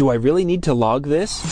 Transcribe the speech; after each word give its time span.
do 0.00 0.08
I 0.08 0.14
really 0.14 0.46
need 0.46 0.62
to 0.62 0.72
log 0.72 1.04
this? 1.04 1.42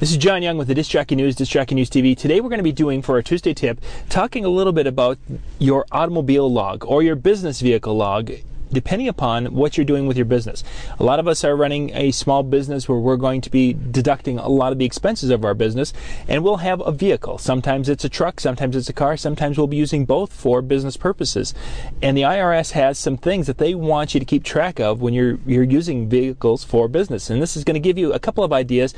This 0.00 0.10
is 0.10 0.16
John 0.16 0.42
Young 0.42 0.58
with 0.58 0.66
the 0.66 0.74
Disc 0.74 0.92
News, 1.12 1.36
Disc 1.36 1.54
News 1.70 1.88
TV. 1.88 2.16
Today 2.16 2.40
we're 2.40 2.48
going 2.48 2.58
to 2.58 2.64
be 2.64 2.72
doing 2.72 3.02
for 3.02 3.14
our 3.14 3.22
Tuesday 3.22 3.54
tip, 3.54 3.80
talking 4.08 4.44
a 4.44 4.48
little 4.48 4.72
bit 4.72 4.88
about 4.88 5.16
your 5.60 5.86
automobile 5.92 6.52
log 6.52 6.84
or 6.84 7.04
your 7.04 7.14
business 7.14 7.60
vehicle 7.60 7.96
log 7.96 8.32
depending 8.72 9.08
upon 9.08 9.46
what 9.46 9.76
you're 9.76 9.84
doing 9.84 10.06
with 10.06 10.16
your 10.16 10.26
business. 10.26 10.64
A 10.98 11.04
lot 11.04 11.18
of 11.18 11.28
us 11.28 11.44
are 11.44 11.56
running 11.56 11.90
a 11.94 12.10
small 12.10 12.42
business 12.42 12.88
where 12.88 12.98
we're 12.98 13.16
going 13.16 13.40
to 13.40 13.50
be 13.50 13.72
deducting 13.72 14.38
a 14.38 14.48
lot 14.48 14.72
of 14.72 14.78
the 14.78 14.84
expenses 14.84 15.30
of 15.30 15.44
our 15.44 15.54
business, 15.54 15.92
and 16.28 16.42
we'll 16.42 16.58
have 16.58 16.80
a 16.80 16.92
vehicle. 16.92 17.38
Sometimes 17.38 17.88
it's 17.88 18.04
a 18.04 18.08
truck, 18.08 18.40
sometimes 18.40 18.76
it's 18.76 18.88
a 18.88 18.92
car, 18.92 19.16
sometimes 19.16 19.58
we'll 19.58 19.66
be 19.66 19.76
using 19.76 20.04
both 20.04 20.32
for 20.32 20.62
business 20.62 20.96
purposes. 20.96 21.54
And 22.00 22.16
the 22.16 22.22
IRS 22.22 22.72
has 22.72 22.98
some 22.98 23.16
things 23.16 23.46
that 23.46 23.58
they 23.58 23.74
want 23.74 24.14
you 24.14 24.20
to 24.20 24.26
keep 24.26 24.44
track 24.44 24.80
of 24.80 25.00
when 25.00 25.14
you're 25.14 25.38
you're 25.46 25.62
using 25.62 26.08
vehicles 26.08 26.64
for 26.64 26.88
business. 26.88 27.30
And 27.30 27.42
this 27.42 27.56
is 27.56 27.64
going 27.64 27.74
to 27.74 27.80
give 27.80 27.98
you 27.98 28.12
a 28.12 28.18
couple 28.18 28.44
of 28.44 28.52
ideas 28.52 28.94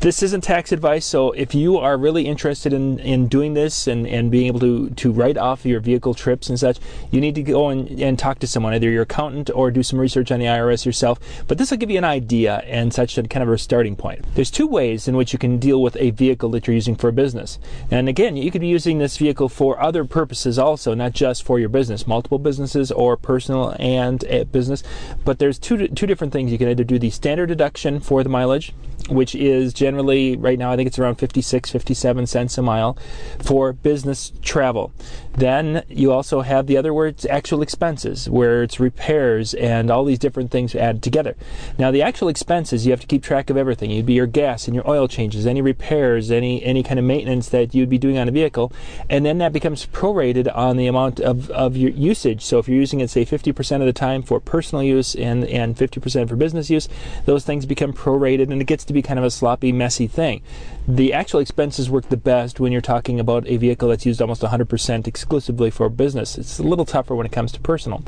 this 0.00 0.22
isn't 0.22 0.42
tax 0.42 0.72
advice, 0.72 1.04
so 1.04 1.32
if 1.32 1.54
you 1.54 1.76
are 1.76 1.98
really 1.98 2.26
interested 2.26 2.72
in, 2.72 2.98
in 3.00 3.28
doing 3.28 3.52
this 3.52 3.86
and, 3.86 4.06
and 4.06 4.30
being 4.30 4.46
able 4.46 4.60
to, 4.60 4.88
to 4.88 5.12
write 5.12 5.36
off 5.36 5.66
your 5.66 5.78
vehicle 5.78 6.14
trips 6.14 6.48
and 6.48 6.58
such, 6.58 6.78
you 7.10 7.20
need 7.20 7.34
to 7.34 7.42
go 7.42 7.68
and, 7.68 8.00
and 8.00 8.18
talk 8.18 8.38
to 8.38 8.46
someone, 8.46 8.72
either 8.72 8.88
your 8.88 9.02
accountant 9.02 9.50
or 9.54 9.70
do 9.70 9.82
some 9.82 9.98
research 9.98 10.32
on 10.32 10.40
the 10.40 10.46
IRS 10.46 10.86
yourself. 10.86 11.20
But 11.46 11.58
this 11.58 11.70
will 11.70 11.76
give 11.76 11.90
you 11.90 11.98
an 11.98 12.04
idea 12.04 12.62
and 12.64 12.94
such 12.94 13.18
a 13.18 13.22
kind 13.24 13.42
of 13.42 13.50
a 13.50 13.58
starting 13.58 13.94
point. 13.94 14.24
There's 14.34 14.50
two 14.50 14.66
ways 14.66 15.06
in 15.06 15.16
which 15.16 15.34
you 15.34 15.38
can 15.38 15.58
deal 15.58 15.82
with 15.82 15.96
a 15.96 16.10
vehicle 16.12 16.48
that 16.52 16.66
you're 16.66 16.74
using 16.74 16.96
for 16.96 17.08
a 17.08 17.12
business. 17.12 17.58
And 17.90 18.08
again, 18.08 18.38
you 18.38 18.50
could 18.50 18.62
be 18.62 18.68
using 18.68 18.98
this 18.98 19.18
vehicle 19.18 19.50
for 19.50 19.82
other 19.82 20.06
purposes 20.06 20.58
also, 20.58 20.94
not 20.94 21.12
just 21.12 21.42
for 21.42 21.58
your 21.58 21.68
business, 21.68 22.06
multiple 22.06 22.38
businesses 22.38 22.90
or 22.90 23.18
personal 23.18 23.76
and 23.78 24.20
business. 24.50 24.82
But 25.26 25.38
there's 25.38 25.58
two, 25.58 25.88
two 25.88 26.06
different 26.06 26.32
things. 26.32 26.52
You 26.52 26.58
can 26.58 26.68
either 26.68 26.84
do 26.84 26.98
the 26.98 27.10
standard 27.10 27.48
deduction 27.48 28.00
for 28.00 28.22
the 28.22 28.30
mileage, 28.30 28.72
which 29.10 29.34
is 29.34 29.74
generally 29.74 29.89
right 29.96 30.58
now 30.58 30.72
I 30.72 30.76
think 30.76 30.86
it's 30.86 30.98
around 30.98 31.16
56 31.16 31.70
57 31.70 32.26
cents 32.26 32.58
a 32.58 32.62
mile 32.62 32.96
for 33.40 33.72
business 33.72 34.32
travel. 34.42 34.92
Then 35.32 35.84
you 35.88 36.12
also 36.12 36.40
have 36.40 36.66
the 36.66 36.76
other 36.76 36.92
words 36.92 37.24
actual 37.26 37.62
expenses 37.62 38.28
where 38.28 38.62
it's 38.62 38.80
repairs 38.80 39.54
and 39.54 39.90
all 39.90 40.04
these 40.04 40.18
different 40.18 40.50
things 40.50 40.74
added 40.74 41.02
together. 41.02 41.36
Now 41.78 41.90
the 41.90 42.02
actual 42.02 42.28
expenses 42.28 42.86
you 42.86 42.92
have 42.92 43.00
to 43.00 43.06
keep 43.06 43.22
track 43.22 43.50
of 43.50 43.56
everything. 43.56 43.90
You'd 43.90 44.06
be 44.06 44.14
your 44.14 44.26
gas 44.26 44.66
and 44.66 44.74
your 44.74 44.88
oil 44.88 45.08
changes, 45.08 45.46
any 45.46 45.62
repairs, 45.62 46.30
any 46.30 46.62
any 46.64 46.82
kind 46.82 46.98
of 46.98 47.04
maintenance 47.04 47.48
that 47.50 47.74
you'd 47.74 47.88
be 47.88 47.98
doing 47.98 48.18
on 48.18 48.28
a 48.28 48.32
vehicle, 48.32 48.72
and 49.08 49.24
then 49.24 49.38
that 49.38 49.52
becomes 49.52 49.86
prorated 49.86 50.54
on 50.54 50.76
the 50.76 50.86
amount 50.86 51.20
of, 51.20 51.50
of 51.50 51.76
your 51.76 51.90
usage. 51.90 52.42
So 52.42 52.58
if 52.58 52.68
you're 52.68 52.78
using 52.78 53.00
it 53.00 53.10
say 53.10 53.24
50% 53.24 53.80
of 53.80 53.86
the 53.86 53.92
time 53.92 54.22
for 54.22 54.40
personal 54.40 54.82
use 54.82 55.14
and 55.14 55.44
and 55.44 55.76
50% 55.76 56.28
for 56.28 56.36
business 56.36 56.70
use, 56.70 56.88
those 57.24 57.44
things 57.44 57.66
become 57.66 57.92
prorated 57.92 58.50
and 58.50 58.60
it 58.60 58.66
gets 58.66 58.84
to 58.84 58.92
be 58.92 59.02
kind 59.02 59.18
of 59.18 59.24
a 59.24 59.30
sloppy, 59.30 59.72
messy 59.80 60.06
thing. 60.06 60.42
The 60.86 61.14
actual 61.14 61.40
expenses 61.40 61.88
work 61.88 62.10
the 62.10 62.18
best 62.18 62.60
when 62.60 62.70
you're 62.70 62.82
talking 62.82 63.18
about 63.18 63.46
a 63.46 63.56
vehicle 63.56 63.88
that's 63.88 64.04
used 64.04 64.20
almost 64.20 64.42
100% 64.42 65.06
exclusively 65.06 65.70
for 65.70 65.88
business. 65.88 66.36
It's 66.36 66.58
a 66.58 66.62
little 66.62 66.84
tougher 66.84 67.14
when 67.14 67.24
it 67.24 67.32
comes 67.32 67.50
to 67.52 67.60
personal. 67.60 68.04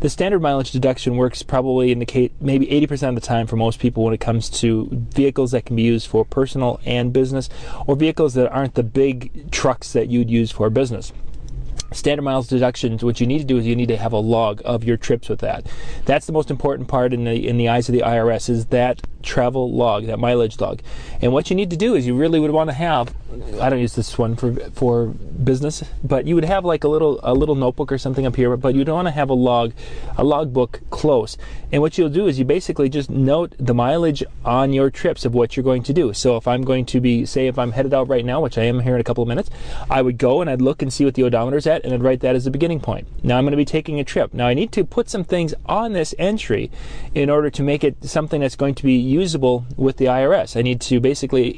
The 0.00 0.10
standard 0.10 0.42
mileage 0.42 0.72
deduction 0.72 1.16
works 1.16 1.44
probably 1.44 1.92
indicate 1.92 2.32
maybe 2.40 2.66
80% 2.66 3.10
of 3.10 3.14
the 3.14 3.20
time 3.20 3.46
for 3.46 3.54
most 3.54 3.78
people 3.78 4.02
when 4.02 4.14
it 4.14 4.20
comes 4.20 4.50
to 4.62 4.88
vehicles 4.90 5.52
that 5.52 5.64
can 5.64 5.76
be 5.76 5.82
used 5.82 6.08
for 6.08 6.24
personal 6.24 6.80
and 6.84 7.12
business 7.12 7.48
or 7.86 7.94
vehicles 7.94 8.34
that 8.34 8.50
aren't 8.50 8.74
the 8.74 8.82
big 8.82 9.52
trucks 9.52 9.92
that 9.92 10.08
you'd 10.08 10.28
use 10.28 10.50
for 10.50 10.68
business 10.70 11.12
standard 11.94 12.22
miles 12.22 12.48
deductions 12.48 13.04
what 13.04 13.20
you 13.20 13.26
need 13.26 13.38
to 13.38 13.44
do 13.44 13.58
is 13.58 13.66
you 13.66 13.76
need 13.76 13.88
to 13.88 13.96
have 13.96 14.12
a 14.12 14.18
log 14.18 14.62
of 14.64 14.84
your 14.84 14.96
trips 14.96 15.28
with 15.28 15.40
that 15.40 15.66
that's 16.04 16.26
the 16.26 16.32
most 16.32 16.50
important 16.50 16.88
part 16.88 17.12
in 17.12 17.24
the 17.24 17.46
in 17.46 17.58
the 17.58 17.68
eyes 17.68 17.88
of 17.88 17.92
the 17.92 18.00
IRS 18.00 18.48
is 18.48 18.66
that 18.66 19.02
travel 19.22 19.72
log, 19.72 20.06
that 20.06 20.18
mileage 20.18 20.60
log. 20.60 20.80
And 21.20 21.32
what 21.32 21.50
you 21.50 21.56
need 21.56 21.70
to 21.70 21.76
do 21.76 21.94
is 21.94 22.06
you 22.06 22.16
really 22.16 22.40
would 22.40 22.50
want 22.50 22.70
to 22.70 22.74
have 22.74 23.14
I 23.60 23.70
don't 23.70 23.78
use 23.78 23.94
this 23.94 24.18
one 24.18 24.36
for 24.36 24.54
for 24.72 25.06
business, 25.06 25.82
but 26.04 26.26
you 26.26 26.34
would 26.34 26.44
have 26.44 26.64
like 26.64 26.84
a 26.84 26.88
little 26.88 27.18
a 27.22 27.32
little 27.32 27.54
notebook 27.54 27.90
or 27.90 27.96
something 27.96 28.26
up 28.26 28.36
here, 28.36 28.54
but 28.56 28.74
you'd 28.74 28.88
want 28.88 29.08
to 29.08 29.12
have 29.12 29.30
a 29.30 29.34
log 29.34 29.72
a 30.18 30.24
log 30.24 30.52
book 30.52 30.80
close. 30.90 31.38
And 31.70 31.80
what 31.80 31.96
you'll 31.96 32.10
do 32.10 32.26
is 32.26 32.38
you 32.38 32.44
basically 32.44 32.90
just 32.90 33.08
note 33.08 33.54
the 33.58 33.72
mileage 33.72 34.22
on 34.44 34.74
your 34.74 34.90
trips 34.90 35.24
of 35.24 35.32
what 35.32 35.56
you're 35.56 35.64
going 35.64 35.82
to 35.84 35.94
do. 35.94 36.12
So 36.12 36.36
if 36.36 36.46
I'm 36.46 36.62
going 36.62 36.84
to 36.86 37.00
be 37.00 37.24
say 37.24 37.46
if 37.46 37.58
I'm 37.58 37.72
headed 37.72 37.94
out 37.94 38.08
right 38.08 38.24
now, 38.24 38.42
which 38.42 38.58
I 38.58 38.64
am 38.64 38.80
here 38.80 38.94
in 38.94 39.00
a 39.00 39.04
couple 39.04 39.22
of 39.22 39.28
minutes, 39.28 39.48
I 39.90 40.02
would 40.02 40.18
go 40.18 40.42
and 40.42 40.50
I'd 40.50 40.60
look 40.60 40.82
and 40.82 40.92
see 40.92 41.06
what 41.06 41.14
the 41.14 41.24
odometer's 41.24 41.66
at 41.66 41.84
and 41.84 41.94
I'd 41.94 42.02
write 42.02 42.20
that 42.20 42.36
as 42.36 42.46
a 42.46 42.50
beginning 42.50 42.80
point. 42.80 43.08
Now 43.24 43.38
I'm 43.38 43.44
going 43.44 43.52
to 43.52 43.56
be 43.56 43.64
taking 43.64 43.98
a 43.98 44.04
trip. 44.04 44.34
Now 44.34 44.46
I 44.46 44.54
need 44.54 44.72
to 44.72 44.84
put 44.84 45.08
some 45.08 45.24
things 45.24 45.54
on 45.64 45.94
this 45.94 46.14
entry 46.18 46.70
in 47.14 47.30
order 47.30 47.48
to 47.48 47.62
make 47.62 47.82
it 47.82 48.04
something 48.04 48.42
that's 48.42 48.56
going 48.56 48.74
to 48.74 48.82
be 48.82 48.94
usable 49.12 49.64
with 49.76 49.96
the 49.98 50.06
IRS. 50.06 50.56
I 50.56 50.62
need 50.62 50.80
to 50.82 51.00
basically 51.00 51.52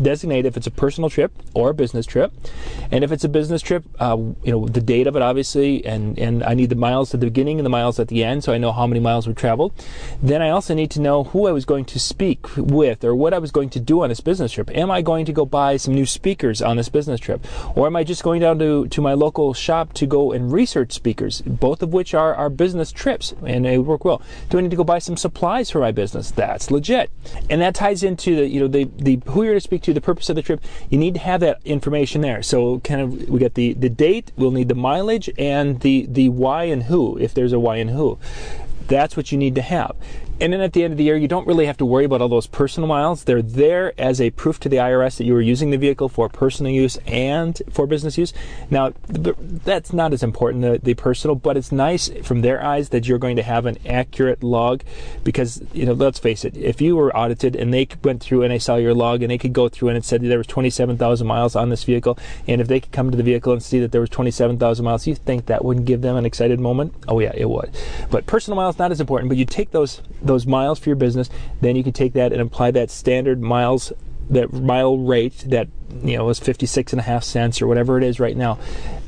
designate 0.00 0.46
if 0.46 0.56
it's 0.56 0.66
a 0.66 0.70
personal 0.70 1.10
trip 1.10 1.32
or 1.54 1.70
a 1.70 1.74
business 1.74 2.06
trip, 2.06 2.32
and 2.90 3.04
if 3.04 3.12
it's 3.12 3.24
a 3.24 3.28
business 3.28 3.62
trip, 3.62 3.84
uh, 4.00 4.16
you 4.42 4.52
know 4.52 4.66
the 4.66 4.80
date 4.80 5.06
of 5.06 5.16
it 5.16 5.22
obviously, 5.22 5.84
and 5.84 6.18
and 6.18 6.42
I 6.42 6.54
need 6.54 6.70
the 6.70 6.76
miles 6.86 7.14
at 7.14 7.20
the 7.20 7.26
beginning 7.26 7.58
and 7.58 7.66
the 7.66 7.70
miles 7.70 8.00
at 8.00 8.08
the 8.08 8.24
end, 8.24 8.44
so 8.44 8.52
I 8.52 8.58
know 8.58 8.72
how 8.72 8.86
many 8.86 9.00
miles 9.00 9.26
were 9.26 9.34
traveled. 9.34 9.72
Then 10.22 10.40
I 10.42 10.50
also 10.50 10.74
need 10.74 10.90
to 10.92 11.00
know 11.00 11.24
who 11.24 11.46
I 11.46 11.52
was 11.52 11.64
going 11.64 11.84
to 11.86 11.98
speak 11.98 12.56
with 12.56 13.04
or 13.04 13.14
what 13.14 13.34
I 13.34 13.38
was 13.38 13.50
going 13.50 13.70
to 13.70 13.80
do 13.80 14.02
on 14.02 14.08
this 14.08 14.20
business 14.20 14.52
trip. 14.52 14.70
Am 14.74 14.90
I 14.90 15.02
going 15.02 15.26
to 15.26 15.32
go 15.32 15.44
buy 15.44 15.76
some 15.76 15.94
new 15.94 16.06
speakers 16.06 16.62
on 16.62 16.76
this 16.76 16.88
business 16.88 17.20
trip, 17.20 17.44
or 17.76 17.86
am 17.86 17.96
I 17.96 18.04
just 18.04 18.22
going 18.22 18.40
down 18.40 18.58
to 18.58 18.88
to 18.88 19.00
my 19.00 19.14
local 19.14 19.54
shop 19.54 19.92
to 19.94 20.06
go 20.06 20.32
and 20.32 20.52
research 20.52 20.92
speakers, 20.92 21.42
both 21.42 21.82
of 21.82 21.92
which 21.92 22.14
are 22.14 22.34
are 22.34 22.50
business 22.50 22.90
trips 22.92 23.34
and 23.46 23.64
they 23.64 23.78
work 23.78 24.04
well. 24.04 24.22
Do 24.48 24.58
I 24.58 24.62
need 24.62 24.70
to 24.70 24.76
go 24.76 24.84
buy 24.84 24.98
some 24.98 25.16
supplies 25.16 25.70
for 25.70 25.80
my 25.80 25.92
business? 25.92 26.30
That's 26.30 26.70
legit 26.70 26.93
And 27.50 27.60
that 27.60 27.74
ties 27.74 28.02
into 28.02 28.36
the, 28.36 28.48
you 28.48 28.60
know, 28.60 28.68
the, 28.68 28.84
the 28.96 29.20
who 29.26 29.42
you're 29.42 29.54
to 29.54 29.60
speak 29.60 29.82
to, 29.82 29.94
the 29.94 30.00
purpose 30.00 30.28
of 30.28 30.36
the 30.36 30.42
trip. 30.42 30.62
You 30.88 30.98
need 30.98 31.14
to 31.14 31.20
have 31.20 31.40
that 31.40 31.60
information 31.64 32.20
there. 32.20 32.42
So 32.42 32.80
kind 32.80 33.00
of 33.00 33.28
we 33.28 33.38
got 33.38 33.54
the, 33.54 33.74
the 33.74 33.88
date, 33.88 34.32
we'll 34.36 34.50
need 34.50 34.68
the 34.68 34.74
mileage 34.74 35.30
and 35.38 35.80
the, 35.80 36.06
the 36.08 36.28
why 36.28 36.64
and 36.64 36.84
who, 36.84 37.18
if 37.18 37.34
there's 37.34 37.52
a 37.52 37.60
why 37.60 37.76
and 37.76 37.90
who. 37.90 38.18
That's 38.86 39.16
what 39.16 39.32
you 39.32 39.38
need 39.38 39.54
to 39.54 39.62
have. 39.62 39.96
And 40.40 40.52
then 40.52 40.60
at 40.60 40.72
the 40.72 40.82
end 40.82 40.92
of 40.92 40.98
the 40.98 41.04
year, 41.04 41.16
you 41.16 41.28
don't 41.28 41.46
really 41.46 41.66
have 41.66 41.76
to 41.76 41.86
worry 41.86 42.04
about 42.04 42.20
all 42.20 42.28
those 42.28 42.48
personal 42.48 42.88
miles. 42.88 43.24
They're 43.24 43.40
there 43.40 43.92
as 43.96 44.20
a 44.20 44.30
proof 44.30 44.58
to 44.60 44.68
the 44.68 44.78
IRS 44.78 45.16
that 45.18 45.24
you 45.24 45.32
were 45.32 45.40
using 45.40 45.70
the 45.70 45.76
vehicle 45.78 46.08
for 46.08 46.28
personal 46.28 46.72
use 46.72 46.98
and 47.06 47.60
for 47.70 47.86
business 47.86 48.18
use. 48.18 48.32
Now, 48.68 48.92
that's 49.08 49.92
not 49.92 50.12
as 50.12 50.24
important, 50.24 50.62
the, 50.62 50.78
the 50.82 50.94
personal, 50.94 51.36
but 51.36 51.56
it's 51.56 51.70
nice 51.70 52.08
from 52.24 52.40
their 52.40 52.62
eyes 52.62 52.88
that 52.88 53.06
you're 53.06 53.18
going 53.18 53.36
to 53.36 53.44
have 53.44 53.64
an 53.64 53.78
accurate 53.86 54.42
log 54.42 54.82
because, 55.22 55.62
you 55.72 55.86
know, 55.86 55.92
let's 55.92 56.18
face 56.18 56.44
it, 56.44 56.56
if 56.56 56.80
you 56.80 56.96
were 56.96 57.16
audited 57.16 57.54
and 57.54 57.72
they 57.72 57.86
went 58.02 58.20
through 58.20 58.42
and 58.42 58.50
they 58.50 58.58
saw 58.58 58.74
your 58.74 58.94
log 58.94 59.22
and 59.22 59.30
they 59.30 59.38
could 59.38 59.52
go 59.52 59.68
through 59.68 59.88
and 59.88 59.96
it 59.96 60.04
said 60.04 60.20
there 60.20 60.38
was 60.38 60.48
27,000 60.48 61.26
miles 61.26 61.54
on 61.54 61.68
this 61.68 61.84
vehicle, 61.84 62.18
and 62.48 62.60
if 62.60 62.66
they 62.66 62.80
could 62.80 62.92
come 62.92 63.10
to 63.10 63.16
the 63.16 63.22
vehicle 63.22 63.52
and 63.52 63.62
see 63.62 63.78
that 63.78 63.92
there 63.92 64.00
was 64.00 64.10
27,000 64.10 64.84
miles, 64.84 65.06
you 65.06 65.14
think 65.14 65.46
that 65.46 65.64
wouldn't 65.64 65.86
give 65.86 66.02
them 66.02 66.16
an 66.16 66.26
excited 66.26 66.58
moment? 66.58 66.92
Oh, 67.06 67.20
yeah, 67.20 67.32
it 67.34 67.48
would. 67.48 67.70
But 68.10 68.26
personal 68.26 68.56
miles, 68.56 68.80
not 68.80 68.90
as 68.90 69.00
important, 69.00 69.28
but 69.28 69.38
you 69.38 69.44
take 69.44 69.70
those 69.70 70.02
those 70.24 70.46
miles 70.46 70.78
for 70.78 70.88
your 70.88 70.96
business, 70.96 71.28
then 71.60 71.76
you 71.76 71.82
can 71.82 71.92
take 71.92 72.12
that 72.14 72.32
and 72.32 72.40
apply 72.40 72.70
that 72.72 72.90
standard 72.90 73.40
miles 73.40 73.92
that 74.30 74.52
mile 74.52 74.96
rate 74.96 75.44
that 75.48 75.68
you 76.02 76.16
know 76.16 76.28
is 76.28 76.38
56 76.38 76.92
and 76.92 77.00
a 77.00 77.02
half 77.02 77.22
cents 77.22 77.60
or 77.60 77.66
whatever 77.66 77.98
it 77.98 78.04
is 78.04 78.18
right 78.18 78.36
now. 78.36 78.58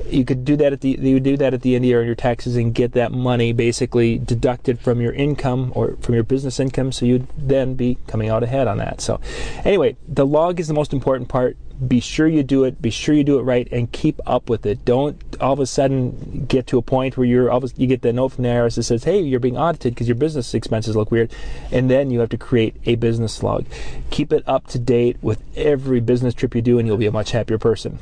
You 0.09 0.25
could 0.25 0.45
do 0.45 0.57
that 0.57 0.73
at 0.73 0.83
the 0.83 0.91
you 1.01 1.19
do 1.21 1.37
that 1.39 1.55
at 1.55 1.63
the 1.63 1.75
end 1.75 1.79
of 1.79 1.83
the 1.83 1.89
year 1.89 2.01
on 2.01 2.07
your 2.07 2.15
taxes 2.15 2.57
and 2.57 2.75
get 2.75 2.93
that 2.93 3.13
money 3.13 3.53
basically 3.53 4.19
deducted 4.19 4.79
from 4.79 5.01
your 5.01 5.13
income 5.13 5.73
or 5.75 5.97
from 6.01 6.15
your 6.15 6.23
business 6.23 6.61
income 6.61 6.93
so 6.93 7.07
you'd 7.07 7.27
then 7.37 7.75
be 7.75 7.99
coming 8.07 8.29
out 8.29 8.43
ahead 8.43 8.69
on 8.69 8.79
that. 8.79 9.01
So 9.01 9.21
anyway 9.65 9.97
the 10.07 10.27
log 10.27 10.61
is 10.61 10.69
the 10.69 10.75
most 10.75 10.93
important 10.93 11.29
part 11.29 11.57
be 11.87 12.01
sure 12.01 12.27
you 12.27 12.43
do 12.43 12.65
it 12.65 12.81
be 12.81 12.91
sure 12.91 13.15
you 13.15 13.25
do 13.25 13.39
it 13.39 13.43
right 13.43 13.69
and 13.71 13.93
keep 13.93 14.21
up 14.27 14.49
with 14.49 14.65
it. 14.65 14.85
Don't 14.85 15.21
all 15.41 15.53
of 15.53 15.61
a 15.61 15.67
sudden 15.67 16.47
get 16.47 16.67
to 16.69 16.79
a 16.79 16.83
point 16.83 17.17
where 17.17 17.27
you're 17.27 17.51
all 17.51 17.63
you 17.77 17.87
get 17.87 18.03
the 18.03 18.13
note 18.13 18.31
from 18.31 18.45
the 18.45 18.51
IRS 18.51 18.77
that 18.77 18.85
says 18.85 19.05
hey 19.05 19.21
you're 19.21 19.41
being 19.41 19.59
audited 19.59 19.95
because 19.95 20.09
your 20.09 20.15
business 20.15 20.55
expenses 20.55 20.97
look 20.97 21.11
weird 21.11 21.31
and 21.71 21.91
then 21.91 22.11
you 22.11 22.21
have 22.21 22.31
to 22.31 22.39
create 22.39 22.77
a 22.87 22.95
business 22.95 23.43
log. 23.43 23.67
Keep 24.11 24.33
it 24.33 24.43
up 24.47 24.67
to 24.69 24.79
date 24.79 25.17
with 25.21 25.43
every 25.57 26.01
business 26.01 26.35
trip 26.35 26.55
you 26.55 26.63
do 26.63 26.79
and 26.79 26.89
you'll 26.89 26.97
be 26.97 27.07
a 27.07 27.13
much 27.13 27.33
happier 27.33 27.59
person 27.59 27.99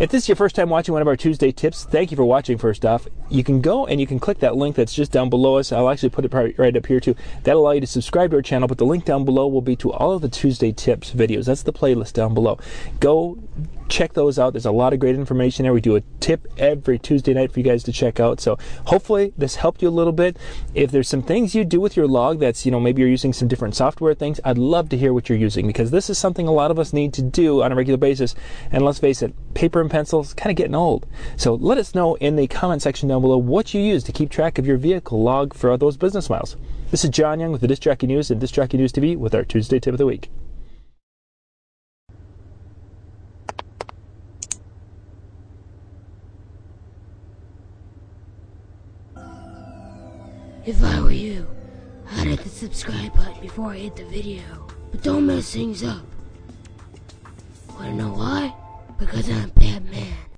if 0.00 0.10
this 0.10 0.24
is 0.24 0.28
your 0.28 0.36
first 0.36 0.56
time 0.56 0.68
watching 0.68 0.92
one 0.92 1.02
of 1.02 1.08
our 1.08 1.16
Tuesday 1.16 1.52
tips, 1.52 1.84
thank 1.84 2.10
you 2.10 2.16
for 2.16 2.24
watching 2.24 2.58
first 2.58 2.84
off. 2.84 3.06
You 3.28 3.44
can 3.44 3.60
go 3.60 3.86
and 3.86 4.00
you 4.00 4.06
can 4.06 4.18
click 4.18 4.38
that 4.40 4.56
link 4.56 4.76
that's 4.76 4.94
just 4.94 5.12
down 5.12 5.30
below 5.30 5.58
us. 5.58 5.72
I'll 5.72 5.90
actually 5.90 6.10
put 6.10 6.24
it 6.24 6.58
right 6.58 6.76
up 6.76 6.86
here 6.86 7.00
too. 7.00 7.14
That'll 7.44 7.62
allow 7.62 7.72
you 7.72 7.80
to 7.80 7.86
subscribe 7.86 8.30
to 8.30 8.36
our 8.36 8.42
channel, 8.42 8.68
but 8.68 8.78
the 8.78 8.86
link 8.86 9.04
down 9.04 9.24
below 9.24 9.46
will 9.46 9.62
be 9.62 9.76
to 9.76 9.92
all 9.92 10.12
of 10.12 10.22
the 10.22 10.28
Tuesday 10.28 10.72
tips 10.72 11.12
videos. 11.12 11.46
That's 11.46 11.62
the 11.62 11.72
playlist 11.72 12.14
down 12.14 12.34
below. 12.34 12.58
Go 13.00 13.38
check 13.92 14.14
those 14.14 14.38
out. 14.38 14.54
There's 14.54 14.64
a 14.64 14.72
lot 14.72 14.94
of 14.94 15.00
great 15.00 15.16
information 15.16 15.64
there. 15.64 15.72
We 15.74 15.82
do 15.82 15.96
a 15.96 16.00
tip 16.18 16.46
every 16.56 16.98
Tuesday 16.98 17.34
night 17.34 17.52
for 17.52 17.60
you 17.60 17.64
guys 17.64 17.82
to 17.84 17.92
check 17.92 18.18
out. 18.18 18.40
So 18.40 18.56
hopefully 18.86 19.34
this 19.36 19.56
helped 19.56 19.82
you 19.82 19.88
a 19.88 19.90
little 19.90 20.14
bit. 20.14 20.38
If 20.74 20.90
there's 20.90 21.08
some 21.08 21.22
things 21.22 21.54
you 21.54 21.62
do 21.62 21.78
with 21.78 21.94
your 21.94 22.08
log 22.08 22.40
that's, 22.40 22.64
you 22.64 22.72
know, 22.72 22.80
maybe 22.80 23.02
you're 23.02 23.10
using 23.10 23.34
some 23.34 23.48
different 23.48 23.76
software 23.76 24.14
things, 24.14 24.40
I'd 24.46 24.56
love 24.56 24.88
to 24.88 24.96
hear 24.96 25.12
what 25.12 25.28
you're 25.28 25.36
using 25.36 25.66
because 25.66 25.90
this 25.90 26.08
is 26.08 26.16
something 26.16 26.48
a 26.48 26.52
lot 26.52 26.70
of 26.70 26.78
us 26.78 26.94
need 26.94 27.12
to 27.14 27.22
do 27.22 27.62
on 27.62 27.70
a 27.70 27.74
regular 27.74 27.98
basis. 27.98 28.34
And 28.70 28.82
let's 28.82 28.98
face 28.98 29.20
it, 29.20 29.34
paper 29.52 29.82
and 29.82 29.90
pencils 29.90 30.32
kind 30.32 30.50
of 30.50 30.56
getting 30.56 30.74
old. 30.74 31.06
So 31.36 31.54
let 31.54 31.76
us 31.76 31.94
know 31.94 32.14
in 32.14 32.36
the 32.36 32.46
comment 32.46 32.80
section 32.80 33.10
down 33.10 33.20
below 33.20 33.36
what 33.36 33.74
you 33.74 33.82
use 33.82 34.04
to 34.04 34.12
keep 34.12 34.30
track 34.30 34.58
of 34.58 34.66
your 34.66 34.78
vehicle 34.78 35.22
log 35.22 35.52
for 35.52 35.76
those 35.76 35.98
business 35.98 36.30
miles. 36.30 36.56
This 36.90 37.04
is 37.04 37.10
John 37.10 37.40
Young 37.40 37.52
with 37.52 37.60
the 37.60 37.68
Disc 37.68 37.82
Jockey 37.82 38.06
News 38.06 38.30
and 38.30 38.40
Disc 38.40 38.54
Jockey 38.54 38.78
News 38.78 38.92
TV 38.92 39.18
with 39.18 39.34
our 39.34 39.44
Tuesday 39.44 39.78
tip 39.78 39.92
of 39.92 39.98
the 39.98 40.06
week. 40.06 40.30
If 50.64 50.80
I 50.84 51.00
were 51.00 51.10
you, 51.10 51.44
I'd 52.12 52.28
hit 52.28 52.40
the 52.40 52.48
subscribe 52.48 53.12
button 53.16 53.40
before 53.40 53.72
I 53.72 53.78
hit 53.78 53.96
the 53.96 54.04
video. 54.04 54.42
But 54.92 55.02
don't 55.02 55.26
mess 55.26 55.52
things 55.52 55.82
up. 55.82 56.06
Wanna 57.74 57.94
know 57.94 58.12
why? 58.12 58.54
Because 58.96 59.28
I'm 59.28 59.48
Batman. 59.50 60.11